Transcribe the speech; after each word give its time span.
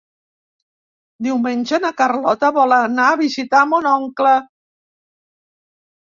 Diumenge 1.27 1.79
na 1.83 1.91
Carlota 1.99 2.49
vol 2.57 2.73
anar 2.79 3.07
a 3.11 3.21
visitar 3.21 3.61
mon 3.75 3.91
oncle. 3.93 4.35